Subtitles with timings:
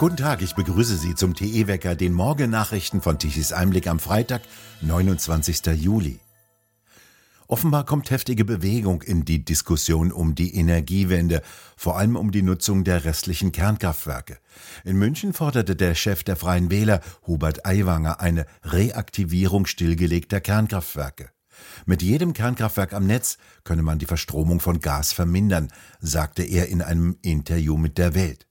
[0.00, 4.40] Guten Tag, ich begrüße Sie zum TE-Wecker, den Morgennachrichten von Tichys Einblick am Freitag,
[4.80, 5.66] 29.
[5.78, 6.20] Juli.
[7.48, 11.42] Offenbar kommt heftige Bewegung in die Diskussion um die Energiewende,
[11.76, 14.38] vor allem um die Nutzung der restlichen Kernkraftwerke.
[14.84, 21.28] In München forderte der Chef der Freien Wähler, Hubert Aiwanger, eine Reaktivierung stillgelegter Kernkraftwerke.
[21.84, 25.70] Mit jedem Kernkraftwerk am Netz könne man die Verstromung von Gas vermindern,
[26.00, 28.46] sagte er in einem Interview mit der Welt.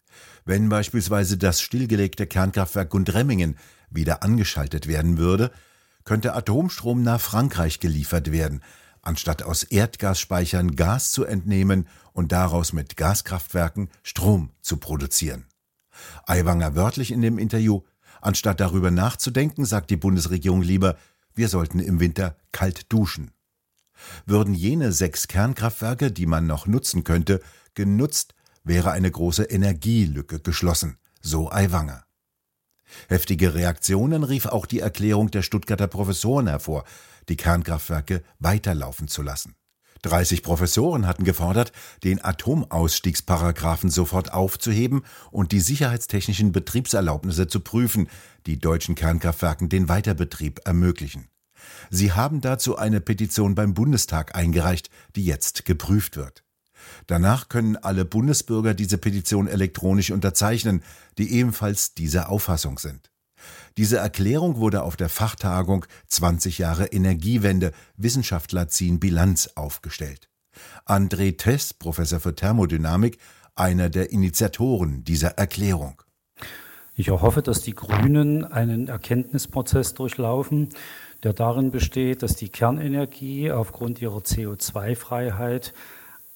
[0.50, 3.56] Wenn beispielsweise das stillgelegte Kernkraftwerk Gundremmingen
[3.92, 5.52] wieder angeschaltet werden würde,
[6.06, 8.64] könnte Atomstrom nach Frankreich geliefert werden,
[9.04, 15.46] anstatt aus Erdgasspeichern Gas zu entnehmen und daraus mit Gaskraftwerken Strom zu produzieren.
[16.26, 17.82] Aiwanger wörtlich in dem Interview,
[18.20, 20.98] anstatt darüber nachzudenken, sagt die Bundesregierung lieber,
[21.36, 23.30] wir sollten im Winter kalt duschen.
[24.26, 27.40] Würden jene sechs Kernkraftwerke, die man noch nutzen könnte,
[27.76, 28.34] genutzt,
[28.70, 32.06] wäre eine große Energielücke geschlossen, so Aiwanger.
[33.08, 36.86] Heftige Reaktionen rief auch die Erklärung der Stuttgarter Professoren hervor,
[37.30, 39.56] die Kernkraftwerke weiterlaufen zu lassen.
[40.04, 41.72] 30 Professoren hatten gefordert,
[42.04, 48.08] den Atomausstiegsparagraphen sofort aufzuheben und die sicherheitstechnischen Betriebserlaubnisse zu prüfen,
[48.46, 51.28] die deutschen Kernkraftwerken den Weiterbetrieb ermöglichen.
[51.90, 56.44] Sie haben dazu eine Petition beim Bundestag eingereicht, die jetzt geprüft wird.
[57.08, 60.84] Danach können alle Bundesbürger diese Petition elektronisch unterzeichnen,
[61.18, 63.12] die ebenfalls dieser Auffassung sind.
[63.78, 70.30] Diese Erklärung wurde auf der Fachtagung 20 Jahre Energiewende Wissenschaftler ziehen Bilanz aufgestellt.
[70.86, 73.18] André Tess, Professor für Thermodynamik,
[73.56, 76.02] einer der Initiatoren dieser Erklärung.
[76.96, 80.70] Ich erhoffe, dass die Grünen einen Erkenntnisprozess durchlaufen,
[81.24, 85.74] der darin besteht, dass die Kernenergie aufgrund ihrer CO2-Freiheit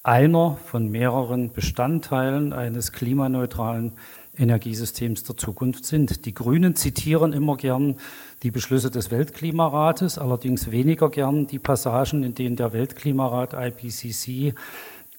[0.04, 3.94] einer von mehreren Bestandteilen eines klimaneutralen
[4.38, 6.26] Energiesystems der Zukunft sind.
[6.26, 7.96] Die Grünen zitieren immer gern
[8.42, 14.56] die Beschlüsse des Weltklimarates, allerdings weniger gern die Passagen, in denen der Weltklimarat IPCC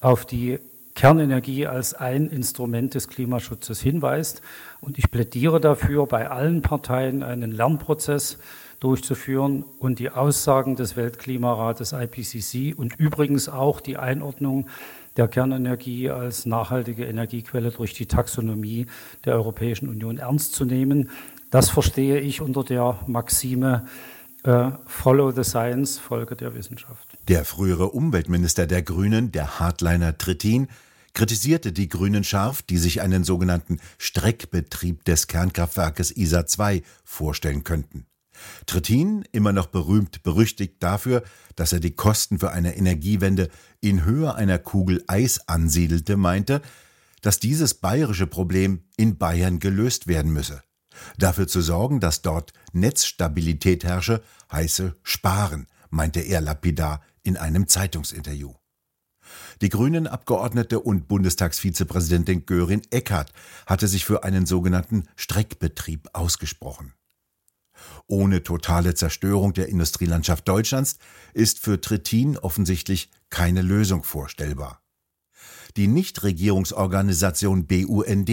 [0.01, 0.59] auf die
[0.95, 4.41] Kernenergie als ein Instrument des Klimaschutzes hinweist.
[4.81, 8.39] Und ich plädiere dafür, bei allen Parteien einen Lernprozess
[8.79, 14.67] durchzuführen und die Aussagen des Weltklimarates IPCC und übrigens auch die Einordnung
[15.17, 18.87] der Kernenergie als nachhaltige Energiequelle durch die Taxonomie
[19.23, 21.09] der Europäischen Union ernst zu nehmen.
[21.51, 23.85] Das verstehe ich unter der Maxime
[24.43, 27.14] äh, Follow the Science, Folge der Wissenschaft.
[27.27, 30.67] Der frühere Umweltminister der Grünen, der Hardliner Trittin,
[31.13, 38.05] kritisierte die Grünen scharf, die sich einen sogenannten Streckbetrieb des Kernkraftwerkes ISA 2 vorstellen könnten.
[38.67, 41.23] Trittin, immer noch berühmt berüchtigt dafür,
[41.55, 43.49] dass er die Kosten für eine Energiewende
[43.81, 46.61] in Höhe einer Kugel Eis ansiedelte, meinte,
[47.21, 50.61] dass dieses bayerische Problem in Bayern gelöst werden müsse.
[51.17, 54.21] Dafür zu sorgen, dass dort Netzstabilität herrsche,
[54.51, 58.53] heiße sparen, meinte er lapidar in einem Zeitungsinterview.
[59.61, 63.33] Die Grünen Abgeordnete und Bundestagsvizepräsidentin Görin Eckhardt
[63.65, 66.93] hatte sich für einen sogenannten Streckbetrieb ausgesprochen.
[68.07, 70.97] Ohne totale Zerstörung der Industrielandschaft Deutschlands
[71.33, 74.81] ist für Trittin offensichtlich keine Lösung vorstellbar.
[75.75, 78.29] Die Nichtregierungsorganisation BUND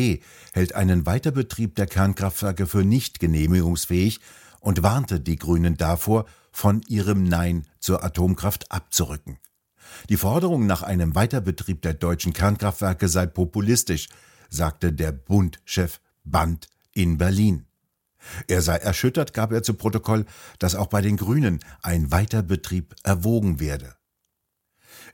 [0.52, 4.20] hält einen Weiterbetrieb der Kernkraftwerke für nicht genehmigungsfähig
[4.60, 9.38] und warnte die Grünen davor, von ihrem Nein zur Atomkraft abzurücken.
[10.08, 14.08] Die Forderung nach einem Weiterbetrieb der deutschen Kernkraftwerke sei populistisch,
[14.48, 17.66] sagte der Bundchef Band in Berlin.
[18.46, 20.26] Er sei erschüttert, gab er zu Protokoll,
[20.58, 23.96] dass auch bei den Grünen ein Weiterbetrieb erwogen werde.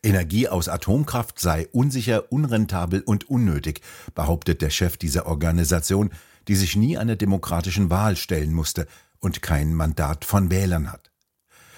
[0.03, 3.81] Energie aus Atomkraft sei unsicher, unrentabel und unnötig,
[4.15, 6.11] behauptet der Chef dieser Organisation,
[6.47, 8.87] die sich nie einer demokratischen Wahl stellen musste
[9.19, 11.08] und kein Mandat von Wählern hat.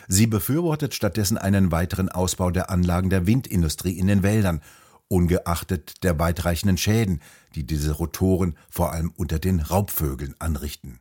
[0.08, 4.60] Sie befürwortet stattdessen einen weiteren Ausbau der Anlagen der Windindustrie in den Wäldern,
[5.08, 7.20] ungeachtet der weitreichenden Schäden,
[7.54, 11.00] die diese Rotoren vor allem unter den Raubvögeln anrichten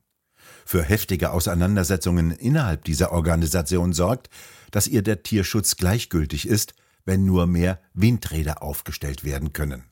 [0.69, 4.30] für heftige Auseinandersetzungen innerhalb dieser Organisation sorgt,
[4.69, 6.75] dass ihr der Tierschutz gleichgültig ist,
[7.06, 9.86] wenn nur mehr Windräder aufgestellt werden können.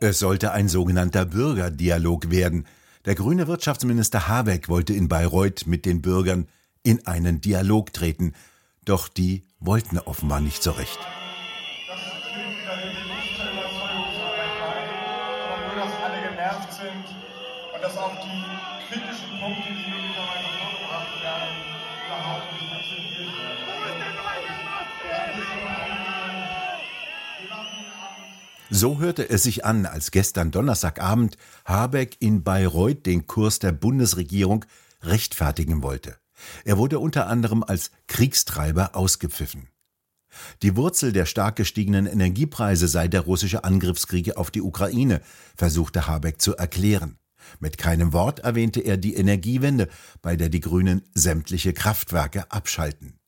[0.00, 2.66] Es sollte ein sogenannter Bürgerdialog werden.
[3.04, 6.46] Der grüne Wirtschaftsminister Habeck wollte in Bayreuth mit den Bürgern
[6.84, 8.32] in einen Dialog treten,
[8.84, 10.98] doch die wollten offenbar nicht so recht.
[17.80, 18.44] dass auch die
[18.88, 21.50] kritischen Punkte, die möglicherweise vorgebracht werden,
[22.06, 23.62] überhaupt nicht akzeptiert werden.
[28.74, 31.36] So hörte es sich an, als gestern Donnerstagabend
[31.66, 34.64] Habeck in Bayreuth den Kurs der Bundesregierung
[35.02, 36.16] rechtfertigen wollte.
[36.64, 39.68] Er wurde unter anderem als Kriegstreiber ausgepfiffen.
[40.62, 45.20] Die Wurzel der stark gestiegenen Energiepreise sei der russische Angriffskrieg auf die Ukraine,
[45.54, 47.18] versuchte Habeck zu erklären.
[47.60, 49.90] Mit keinem Wort erwähnte er die Energiewende,
[50.22, 53.18] bei der die Grünen sämtliche Kraftwerke abschalten.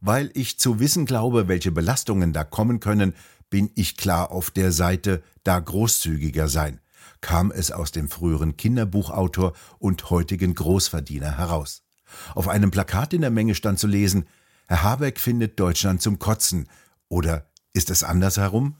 [0.00, 3.14] Weil ich zu wissen glaube, welche Belastungen da kommen können,
[3.52, 6.80] bin ich klar auf der Seite, da großzügiger sein,
[7.20, 11.82] kam es aus dem früheren Kinderbuchautor und heutigen Großverdiener heraus.
[12.34, 14.24] Auf einem Plakat in der Menge stand zu lesen,
[14.68, 16.66] Herr Habeck findet Deutschland zum Kotzen.
[17.10, 18.74] Oder ist es andersherum?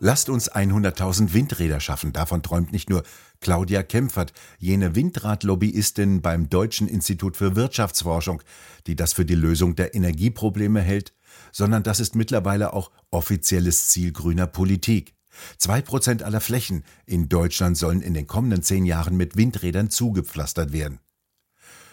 [0.00, 2.12] Lasst uns 100.000 Windräder schaffen.
[2.12, 3.04] Davon träumt nicht nur
[3.40, 8.42] Claudia Kempfert, jene Windradlobbyistin beim Deutschen Institut für Wirtschaftsforschung,
[8.88, 11.12] die das für die Lösung der Energieprobleme hält,
[11.52, 15.14] sondern das ist mittlerweile auch offizielles Ziel grüner Politik.
[15.58, 20.72] Zwei Prozent aller Flächen in Deutschland sollen in den kommenden zehn Jahren mit Windrädern zugepflastert
[20.72, 20.98] werden.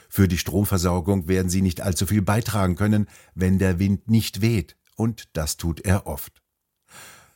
[0.10, 4.76] Für die Stromversorgung werden sie nicht allzu viel beitragen können, wenn der Wind nicht weht,
[4.96, 6.42] und das tut er oft.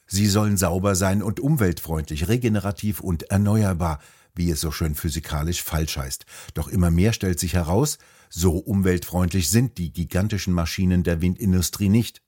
[0.07, 3.99] Sie sollen sauber sein und umweltfreundlich, regenerativ und erneuerbar,
[4.35, 6.25] wie es so schön physikalisch falsch heißt.
[6.53, 7.97] Doch immer mehr stellt sich heraus,
[8.29, 12.21] so umweltfreundlich sind die gigantischen Maschinen der Windindustrie nicht.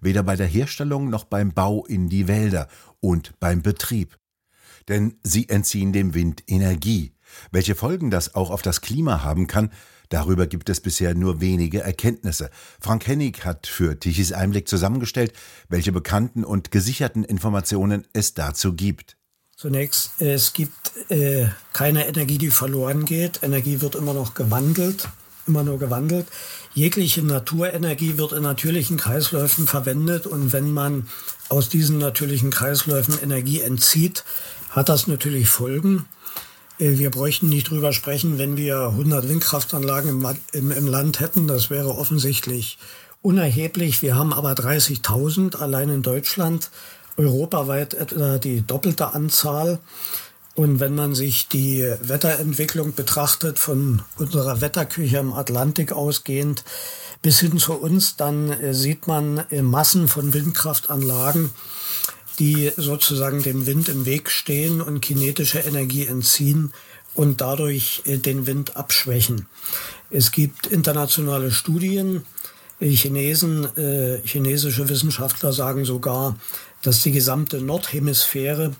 [0.00, 2.68] Weder bei der Herstellung noch beim Bau in die Wälder
[3.00, 4.18] und beim Betrieb.
[4.88, 7.12] Denn sie entziehen dem Wind Energie.
[7.50, 9.72] Welche Folgen das auch auf das Klima haben kann,
[10.08, 12.50] darüber gibt es bisher nur wenige Erkenntnisse.
[12.80, 15.32] Frank Hennig hat für Tichys Einblick zusammengestellt,
[15.68, 19.16] welche bekannten und gesicherten Informationen es dazu gibt.
[19.56, 23.42] Zunächst, es gibt äh, keine Energie, die verloren geht.
[23.42, 25.08] Energie wird immer noch gewandelt,
[25.46, 26.26] immer nur gewandelt.
[26.74, 31.08] Jegliche Naturenergie wird in natürlichen Kreisläufen verwendet und wenn man
[31.48, 34.24] aus diesen natürlichen Kreisläufen Energie entzieht,
[34.70, 36.06] hat das natürlich Folgen.
[36.78, 41.48] Äh, wir bräuchten nicht drüber sprechen, wenn wir 100 Windkraftanlagen im, im, im Land hätten.
[41.48, 42.78] Das wäre offensichtlich
[43.22, 44.02] unerheblich.
[44.02, 46.70] Wir haben aber 30.000 allein in Deutschland,
[47.16, 49.78] europaweit etwa die doppelte Anzahl.
[50.56, 56.64] Und wenn man sich die Wetterentwicklung betrachtet, von unserer Wetterküche im Atlantik ausgehend
[57.20, 61.50] bis hin zu uns, dann äh, sieht man äh, Massen von Windkraftanlagen,
[62.38, 66.72] die sozusagen dem Wind im Weg stehen und kinetische Energie entziehen
[67.12, 69.46] und dadurch äh, den Wind abschwächen.
[70.08, 72.24] Es gibt internationale Studien,
[72.78, 73.66] Chinesen,
[74.24, 76.36] chinesische Wissenschaftler sagen sogar,
[76.82, 78.74] dass die gesamte Nordhemisphäre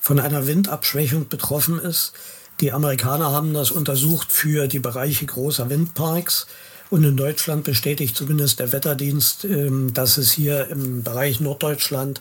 [0.00, 2.12] von einer Windabschwächung betroffen ist.
[2.60, 6.46] Die Amerikaner haben das untersucht für die Bereiche großer Windparks.
[6.90, 12.20] Und in Deutschland bestätigt zumindest der Wetterdienst, ähm, dass es hier im Bereich Norddeutschland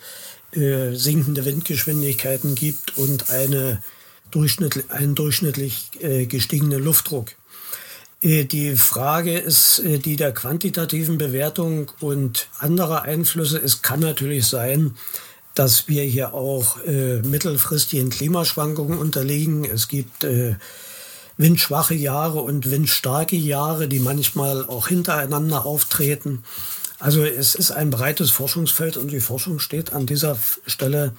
[0.51, 3.81] äh, sinkende Windgeschwindigkeiten gibt und eine
[4.31, 7.31] durchschnittlich, einen durchschnittlich äh, gestiegenen Luftdruck.
[8.21, 13.59] Äh, die Frage ist die der quantitativen Bewertung und anderer Einflüsse.
[13.59, 14.95] Es kann natürlich sein,
[15.59, 19.65] dass wir hier auch äh, mittelfristigen Klimaschwankungen unterliegen.
[19.65, 20.56] Es gibt äh,
[21.35, 26.44] windschwache Jahre und windstarke Jahre, die manchmal auch hintereinander auftreten.
[26.97, 31.12] Also es ist ein breites Forschungsfeld und die Forschung steht an dieser Stelle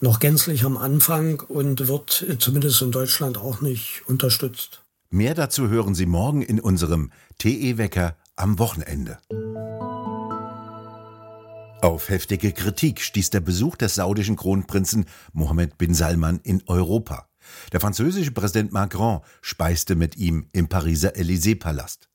[0.00, 4.82] noch gänzlich am Anfang und wird zumindest in Deutschland auch nicht unterstützt.
[5.10, 9.18] Mehr dazu hören Sie morgen in unserem TE-Wecker am Wochenende.
[11.82, 17.26] Auf heftige Kritik stieß der Besuch des saudischen Kronprinzen Mohammed bin Salman in Europa.
[17.72, 22.10] Der französische Präsident Macron speiste mit ihm im Pariser Élysée-Palast.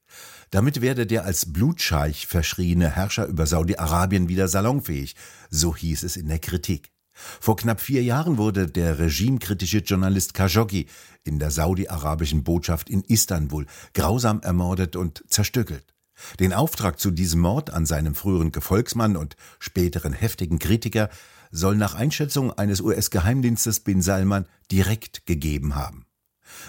[0.52, 5.16] Damit werde der als Blutscheich verschriene Herrscher über Saudi-Arabien wieder salonfähig,
[5.50, 6.92] so hieß es in der Kritik.
[7.12, 10.86] Vor knapp vier Jahren wurde der regimekritische Journalist Khashoggi
[11.24, 15.95] in der saudi-arabischen Botschaft in Istanbul grausam ermordet und zerstückelt.
[16.40, 21.10] Den Auftrag zu diesem Mord an seinem früheren Gefolgsmann und späteren heftigen Kritiker
[21.52, 26.06] soll nach Einschätzung eines US-Geheimdienstes Bin Salman direkt gegeben haben.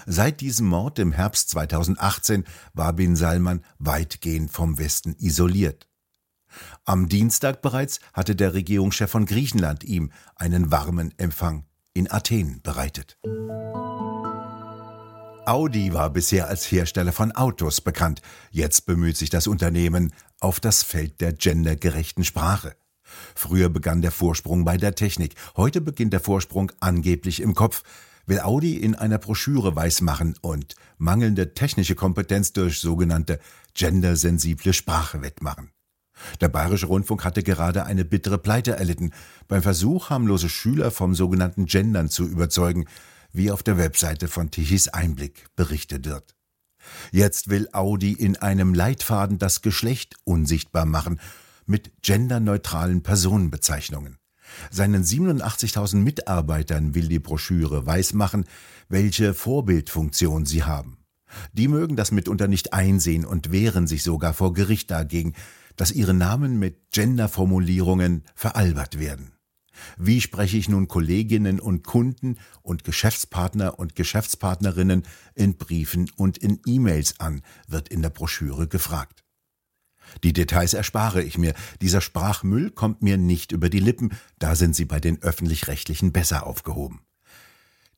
[0.05, 5.87] Seit diesem Mord im Herbst 2018 war Bin Salman weitgehend vom Westen isoliert.
[6.85, 13.17] Am Dienstag bereits hatte der Regierungschef von Griechenland ihm einen warmen Empfang in Athen bereitet.
[15.47, 18.21] Audi war bisher als Hersteller von Autos bekannt.
[18.51, 20.11] Jetzt bemüht sich das Unternehmen
[20.41, 22.75] auf das Feld der gendergerechten Sprache.
[23.33, 27.83] Früher begann der Vorsprung bei der Technik, heute beginnt der Vorsprung angeblich im Kopf,
[28.25, 33.39] will Audi in einer Broschüre weismachen und mangelnde technische Kompetenz durch sogenannte
[33.73, 35.71] gendersensible Sprache wettmachen.
[36.41, 39.13] Der Bayerische Rundfunk hatte gerade eine bittere Pleite erlitten,
[39.47, 42.85] beim Versuch, harmlose Schüler vom sogenannten Gendern zu überzeugen,
[43.37, 46.35] wie auf der Webseite von Tichys Einblick berichtet wird.
[47.11, 51.19] Jetzt will Audi in einem Leitfaden das Geschlecht unsichtbar machen
[51.65, 54.17] mit genderneutralen Personenbezeichnungen.
[54.71, 58.45] Seinen 87.000 Mitarbeitern will die Broschüre weismachen,
[58.89, 60.97] welche Vorbildfunktion sie haben.
[61.51, 65.33] Die mögen das mitunter nicht einsehen und wehren sich sogar vor Gericht dagegen,
[65.75, 69.36] dass ihre Namen mit Genderformulierungen veralbert werden.
[69.97, 75.03] Wie spreche ich nun Kolleginnen und Kunden und Geschäftspartner und Geschäftspartnerinnen
[75.35, 79.23] in Briefen und in E-Mails an, wird in der Broschüre gefragt.
[80.23, 81.53] Die Details erspare ich mir.
[81.81, 86.45] Dieser Sprachmüll kommt mir nicht über die Lippen, da sind sie bei den öffentlich-rechtlichen besser
[86.47, 87.01] aufgehoben.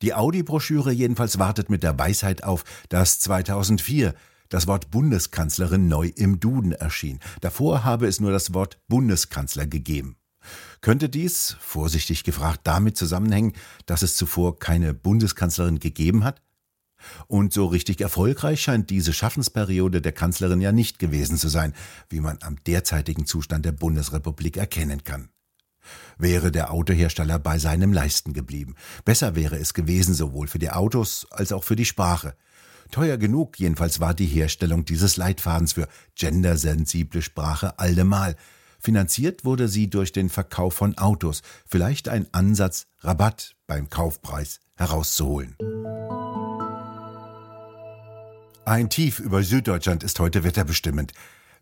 [0.02, 4.14] Die Audi-Broschüre jedenfalls wartet mit der Weisheit auf, dass 2004
[4.48, 7.20] das Wort Bundeskanzlerin neu im Duden erschien.
[7.40, 10.16] Davor habe es nur das Wort Bundeskanzler gegeben.
[10.80, 13.52] Könnte dies, vorsichtig gefragt, damit zusammenhängen,
[13.86, 16.42] dass es zuvor keine Bundeskanzlerin gegeben hat?
[17.26, 21.74] Und so richtig erfolgreich scheint diese Schaffensperiode der Kanzlerin ja nicht gewesen zu sein,
[22.08, 25.30] wie man am derzeitigen Zustand der Bundesrepublik erkennen kann.
[26.18, 28.74] Wäre der Autohersteller bei seinem Leisten geblieben.
[29.04, 32.36] Besser wäre es gewesen, sowohl für die Autos als auch für die Sprache.
[32.90, 38.36] Teuer genug jedenfalls war die Herstellung dieses Leitfadens für gendersensible Sprache allemal.
[38.80, 45.54] Finanziert wurde sie durch den Verkauf von Autos, vielleicht ein Ansatz, Rabatt beim Kaufpreis herauszuholen.
[48.64, 51.12] Ein Tief über Süddeutschland ist heute wetterbestimmend.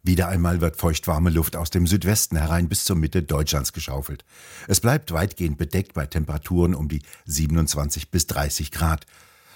[0.05, 4.25] Wieder einmal wird feuchtwarme Luft aus dem Südwesten herein bis zur Mitte Deutschlands geschaufelt.
[4.69, 9.07] Es bleibt weitgehend bedeckt bei Temperaturen um die 27 bis 30 Grad.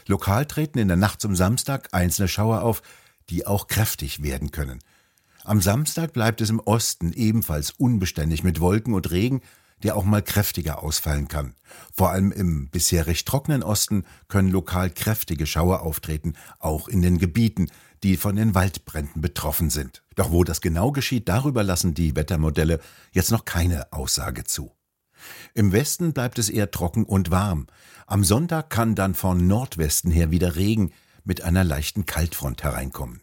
[0.09, 2.83] Lokal treten in der Nacht zum Samstag einzelne Schauer auf,
[3.31, 4.81] die auch kräftig werden können.
[5.45, 9.41] Am Samstag bleibt es im Osten ebenfalls unbeständig mit Wolken und Regen,
[9.83, 11.55] der auch mal kräftiger ausfallen kann.
[11.93, 17.19] Vor allem im bisher recht trockenen Osten können lokal kräftige Schauer auftreten, auch in den
[17.19, 17.69] Gebieten,
[18.05, 20.03] die von den Waldbränden betroffen sind.
[20.15, 22.81] Doch wo das genau geschieht, darüber lassen die Wettermodelle
[23.11, 24.73] jetzt noch keine Aussage zu.
[25.55, 27.67] Im Westen bleibt es eher trocken und warm.
[28.07, 30.93] Am Sonntag kann dann von Nordwesten her wieder Regen
[31.25, 33.23] mit einer leichten Kaltfront hereinkommen.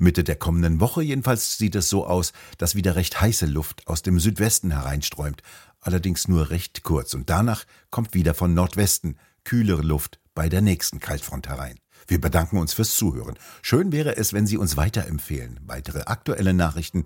[0.00, 4.02] Mitte der kommenden Woche jedenfalls sieht es so aus, dass wieder recht heiße Luft aus
[4.02, 5.42] dem Südwesten hereinströmt,
[5.80, 11.00] allerdings nur recht kurz, und danach kommt wieder von Nordwesten kühlere Luft bei der nächsten
[11.00, 11.78] Kaltfront herein.
[12.06, 13.38] Wir bedanken uns fürs Zuhören.
[13.62, 15.60] Schön wäre es, wenn Sie uns weiterempfehlen.
[15.66, 17.04] Weitere aktuelle Nachrichten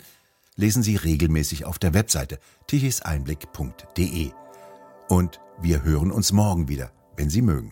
[0.57, 4.31] lesen Sie regelmäßig auf der Webseite tichiseinblick.de.
[5.09, 7.71] Und wir hören uns morgen wieder, wenn Sie mögen.